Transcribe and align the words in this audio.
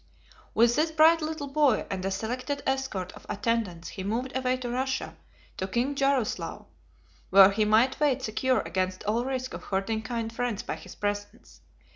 With 0.55 0.75
this 0.75 0.89
bright 0.89 1.21
little 1.21 1.47
boy, 1.49 1.85
and 1.91 2.03
a 2.03 2.09
selected 2.09 2.63
escort 2.65 3.11
of 3.11 3.23
attendants, 3.29 3.89
he 3.89 4.03
moved 4.03 4.35
away 4.35 4.57
to 4.57 4.69
Russia, 4.71 5.15
to 5.57 5.67
King 5.67 5.93
Jarroslav; 5.93 6.65
where 7.29 7.51
he 7.51 7.65
might 7.65 7.99
wait 7.99 8.23
secure 8.23 8.61
against 8.61 9.03
all 9.03 9.23
risk 9.23 9.53
of 9.53 9.65
hurting 9.65 10.01
kind 10.01 10.33
friends 10.33 10.63
by 10.63 10.77
his 10.77 10.95
presence. 10.95 11.61